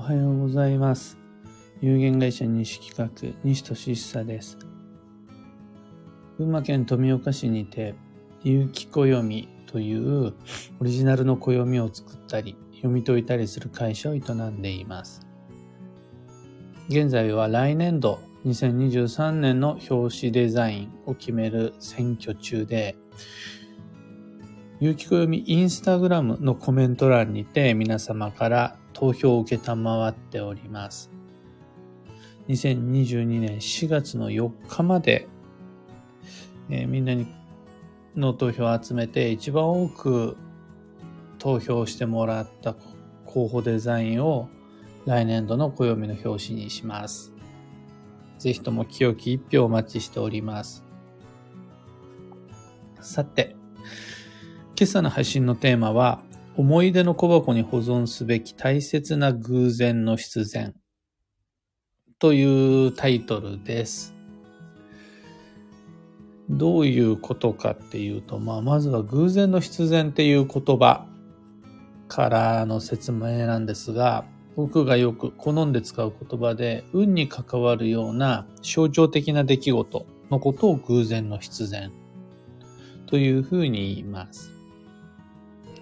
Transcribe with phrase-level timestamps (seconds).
[0.00, 1.18] おはようございます。
[1.82, 4.56] 有限会社西企画、西俊久です。
[6.38, 7.94] 群馬県富岡市にて、
[8.42, 10.32] 有機暦という
[10.80, 15.20] オリジナルの暦を作ったり、読み解いたりする会社を営んでいます。
[16.88, 22.96] 現在は来年度2023年の表紙デザインを決める選挙中で、
[24.80, 31.10] 有機暦インスタグラムのコメント欄にて皆様から投票を受けたまわっております。
[32.48, 35.28] 2022年4月の4日まで、
[36.68, 37.26] えーみんなに
[38.16, 40.36] の投票を集めて一番多く
[41.38, 42.74] 投票してもらった
[43.24, 44.48] 候補デザインを
[45.06, 47.32] 来年度の暦の表紙にします。
[48.38, 50.84] ぜひとも清き一票お待ちしております。
[53.00, 53.56] さて、
[54.76, 56.22] 今朝の配信のテーマは、
[56.60, 60.74] 思い出の小箱に保存すべき大切な偶然の必然
[62.18, 64.14] というタイトルです。
[66.50, 71.06] どういうことかっていうと、まあ、まずは偶然の必然っていう言葉
[72.08, 81.90] からの説明なんですが、僕がよく好んで使う言葉で、運に関わるような象徴的な出来事のことを偶然の必然
[83.06, 84.59] というふうに言います。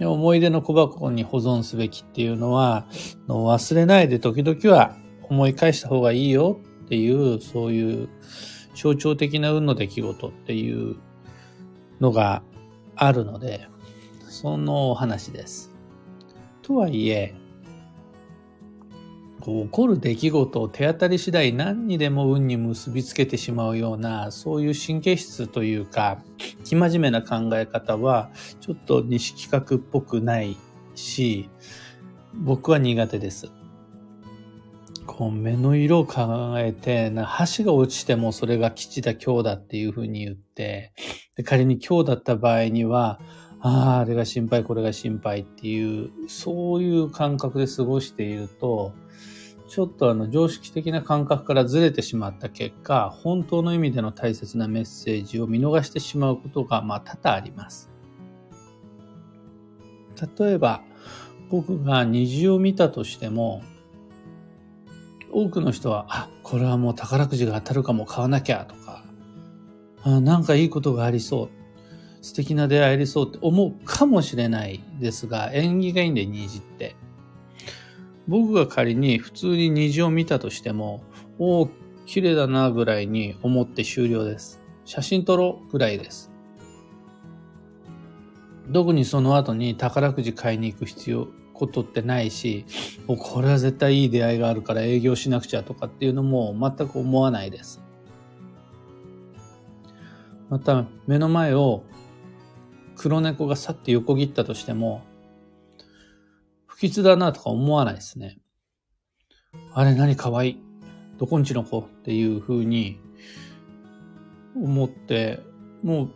[0.00, 2.86] 思い出の小箱に保存すべきっていうのは、
[3.28, 4.96] 忘れないで時々は
[5.28, 8.08] 思い返した方がいいよっていう、そういう
[8.74, 10.96] 象徴的な運の出来事っていう
[12.00, 12.42] のが
[12.96, 13.68] あるので、
[14.28, 15.72] そのお話です。
[16.62, 17.34] とはいえ、
[19.40, 26.22] こう起こる出来事を手当たり次第何にでも運に結びつけてしまうような、そういう神経質というか、
[26.72, 30.56] 生真面目な考え方は、ちょっと西企画っぽくない
[30.94, 31.50] し、
[32.34, 33.52] 僕は苦手です。
[35.06, 40.92] こう目の色を考えて、な箸が落ちてもそれが吉だ強だっていうふうに言って、
[41.36, 43.20] で仮に強だった場合には、
[43.60, 48.92] ああ、あれが心配、これが心配っていう、そういう感覚で過ごしていると、
[49.72, 57.90] ちょっとあの常識的な感覚からずれてしまった結果、本当の意味での大切なメッセージを見逃してしまうことがまあ多々あります。
[60.38, 60.82] 例えば、
[61.48, 63.62] 僕が虹を見たとしても、
[65.32, 69.02] 多くの人は、あ、これはもう宝くじが当たるかも買わなきゃとか、
[70.02, 71.50] あなんかいいことがありそう、
[72.22, 76.94] 素敵な出会いありそうって思うかもしれないですが、縁起がいいんで虹って。
[78.28, 81.02] 僕が仮に普通に虹を見たとしても、
[81.38, 81.68] おお、
[82.06, 84.60] 綺麗だなぐらいに思って終了です。
[84.84, 86.30] 写真撮ろうぐらいです。
[88.72, 92.64] 特にその後に宝くじ買いに行く必要、ことってないし、
[93.06, 97.82] おこれは絶対いい出会いがあるから営業しなくちゃとかっていうのも全く思わないです。
[100.48, 101.84] また、目の前を
[102.96, 105.02] 黒猫が去って横切ったとしても、
[106.82, 108.38] 不吉だなとか思わないですね。
[109.72, 110.62] あれ何可愛い。
[111.16, 112.98] どこんちの子っていう風に
[114.56, 115.38] 思って、
[115.84, 116.10] もう、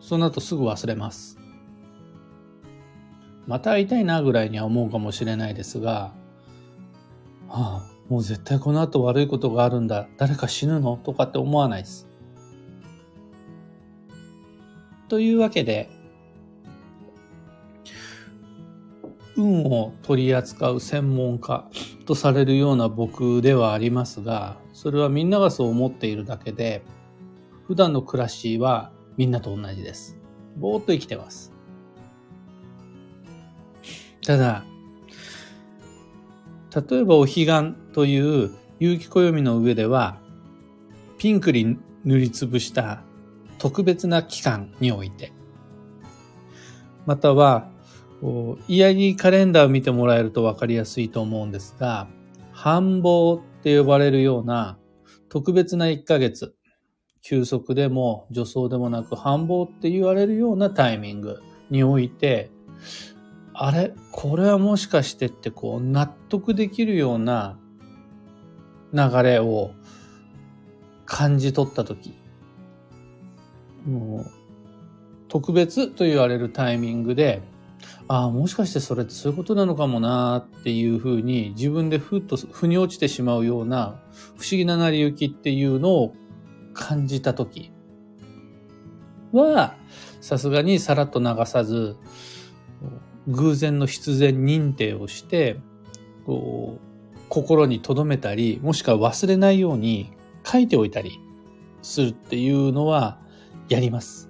[0.00, 1.38] その後すぐ忘れます。
[3.46, 6.14] また会いたいなぐらいには思うかもしれないですが、
[7.48, 10.08] ああ、もう絶対この後悪いことがあるんだ。
[10.16, 12.08] 誰か死ぬのとかって思わないです。
[15.08, 15.99] というわけで、
[19.40, 21.68] 運を取り扱う専門家
[22.06, 26.82] とされるような僕ではありますが、それはみんながそう思っているだけで、
[27.66, 30.18] 普段の暮らしはみんなと同じです。
[30.56, 31.52] ぼーっと生きてます。
[34.24, 34.64] ただ、
[36.88, 40.18] 例えばお彼岸という有機暦の上では、
[41.18, 43.02] ピンクに塗りつぶした
[43.58, 45.32] 特別な期間において、
[47.06, 47.68] または、
[48.20, 52.08] こうイヤリーカレンダーを見てもらえるとわかりやすいと思うんですが、
[52.52, 54.78] 繁忙って呼ばれるような
[55.28, 56.54] 特別な1ヶ月、
[57.22, 61.40] 休息でも助走でもなく繁忙って言われるようなタイミング
[61.70, 62.50] において、
[63.54, 67.58] あれこれはもしかしてってこう納得できるような
[68.92, 69.72] 流れを
[71.06, 72.14] 感じ取ったとき、
[73.86, 74.30] もう
[75.28, 77.42] 特別と言われるタイミングで、
[78.12, 84.00] ああ、もしかしてそれってそういうことなのかもなっていうふうに自分でふっと腑に落ちてしまうような
[84.36, 86.14] 不思議な成り行きっていうのを
[86.74, 87.70] 感じたとき
[89.30, 89.76] は、
[90.20, 91.96] さすがにさらっと流さず、
[93.28, 95.60] 偶然の必然認定をして、
[96.26, 96.80] こ
[97.14, 100.10] う、心に留めたり、もしくは忘れないように
[100.44, 101.20] 書いておいたり
[101.80, 103.20] するっていうのは
[103.68, 104.28] やります。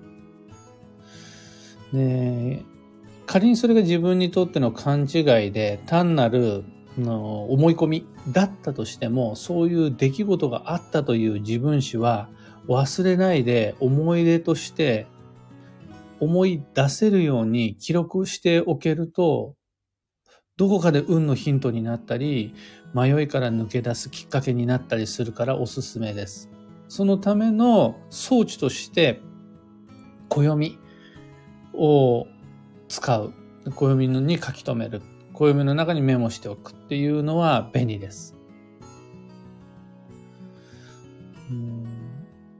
[1.94, 2.62] で、
[3.30, 6.64] 仮にそれが自分にとっての勘違いで単なる
[6.98, 12.28] の思い込みだったとしても、そういう出来事があったという自分史は
[12.66, 15.06] 忘れないで思い出として
[16.18, 19.54] 思い出せるように記録しておけると、
[20.56, 22.52] どこかで運のヒントになったり、
[22.94, 26.50] 迷いから抜け出すきっかけになったりするからおすすめです。
[26.88, 29.20] そのための装置として、
[30.28, 30.80] 暦
[31.74, 32.26] を
[32.90, 33.32] 使う。
[33.76, 35.00] 暦に書き留める。
[35.32, 38.36] 暦の中にメモしておくっていうのは便利です。
[41.50, 41.86] うん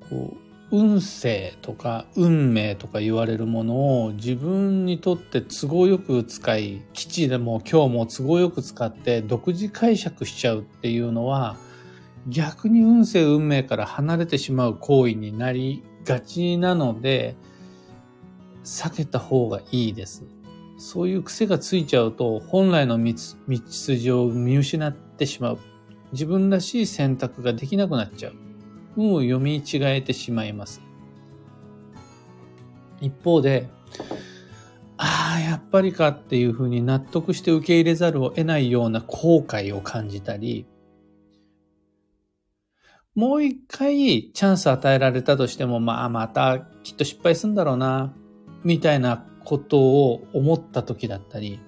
[0.08, 0.36] こ
[0.72, 11.56] う運勢とか運命とか言われるものを自分にとって都合よく使い、基地でも今日も都合よく使って独自解釈しちゃうっていうのは
[12.28, 17.34] 逆に運勢運命から離れてしまう行為になりがちなので
[18.70, 20.24] 避けた方がいいです。
[20.78, 23.14] そういう癖がついちゃうと本来の道
[23.66, 25.58] 筋を見失ってしまう。
[26.12, 28.34] 自分らしい選択ができなくなっちゃう。
[28.96, 30.80] 運を読み違えてしまいます。
[33.00, 33.68] 一方で、
[34.96, 40.66] ああ、やっぱりかっていうふうに納得して受け入れざるを得ないような後悔を感じたり、
[43.16, 48.14] もう一回チャンス与えられたとしても、まあまたきっと失敗するんだろうな、
[48.64, 51.60] みたいなことを思った時だったり、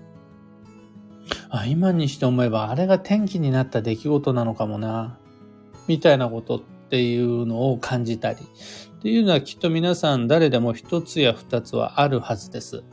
[1.48, 5.18] あ今にして思えばあれが転機になった出来事なのかもな、
[5.88, 6.60] みたいなことっ
[6.90, 12.84] ていうのを感じたり、っていうのはきっと皆さん誰でも一つや二つはあるはずです。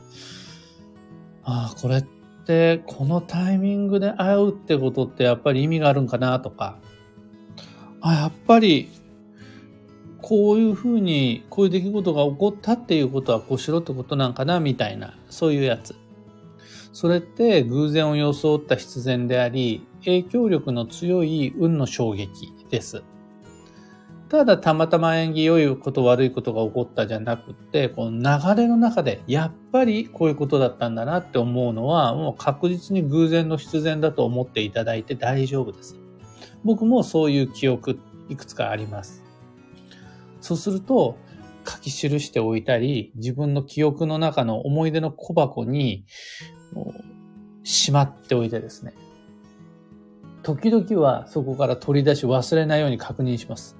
[1.44, 2.02] ああ、これっ
[2.44, 6.78] てこのタイミングで会うってことってやっぱり意味があるんかなとか、
[8.00, 8.88] あ、やっぱり
[10.22, 15.94] こういうふうに、こういう出来事が起こったっていうことはこうしろってことなんかなみたいな、そういうやつ。
[16.92, 23.02] それって偶然を装った必然であり、影響力の強い運の衝撃です。
[24.28, 28.18] ただたまたま縁起良いこと悪いことが起こったじゃなくて、この
[28.54, 35.96] 流れの中でやっぱりこういうことだったんだなって思うのはもう確実に偶然の必然だと思っていただいて大丈夫です。
[36.62, 39.24] 僕もそういう記憶いくつかあります。
[40.40, 41.16] そうすると
[41.66, 46.04] 書き記しておいたり、自分の記憶の中の思い出の小箱に
[47.62, 48.94] しまっておいてですね。
[50.42, 53.76] 時々はそこから取り出し忘れないように確認します。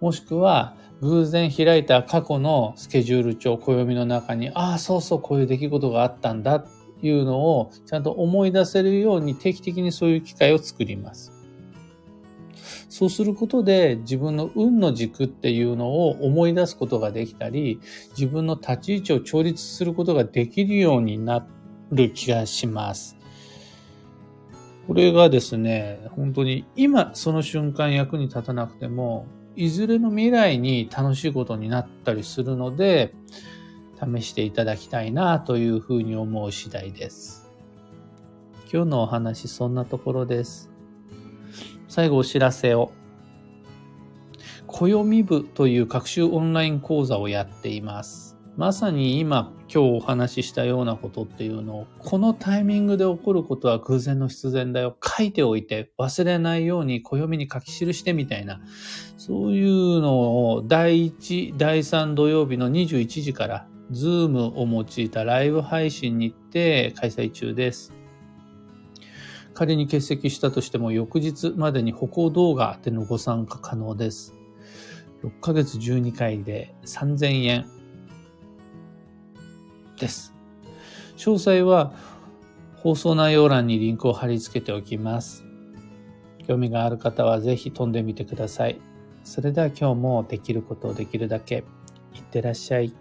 [0.00, 6.66] もしくは、偶然開いた過去のスケジュール帳、暦の中に、ああ、そうそう、こういう出来事があったんだっ
[7.00, 11.32] ていうのをちゃんと思い出せるように定期的にそういう機会を作ります。
[12.92, 17.80] そうすることで自分の運の軸っていうのを思い出すことができたり、
[18.10, 21.46] 自分の立ち位置を調律することができるようにな
[21.90, 23.16] る気がします。
[24.86, 29.24] これがですね、本当に今その瞬間役に立たなくても、
[29.56, 33.14] いずれの未来に楽しいことになったりするので、
[33.98, 37.50] 試していただきたいなというふうに思う次第です。
[38.70, 40.71] 今日のお話そんなところです。
[41.92, 42.90] 最後お知らせを。
[44.66, 48.38] 暦部という学習オンライン講座をやっています。
[48.56, 54.96] まさに今、今日お話ししたようなことっていうのを、このタイミングで起こることは偶然の必然だよ。
[55.04, 58.62] 書いておいて忘れないように暦に書き記してみたいな、
[59.18, 67.92] そういうのを第1、第3土曜日の21時から、ズームを用いたライブ配信にて開催中です。
[69.54, 74.34] 仮に欠席したとしても翌日までに補講動画でのご参加可能です。
[75.22, 77.66] 6ヶ月12回で3000円。
[79.98, 80.34] です。
[81.16, 81.92] 詳細は
[82.76, 85.44] 放送内容欄にリンクを貼り付けておきます。
[86.48, 88.80] 興味がある方はぜひ飛んでみてください。
[89.22, 91.64] それでは今日もできることをできるだけ。
[92.14, 92.92] いってらっしゃい。